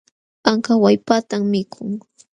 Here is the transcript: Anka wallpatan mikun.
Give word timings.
Anka 0.49 0.73
wallpatan 0.83 1.41
mikun. 1.51 1.91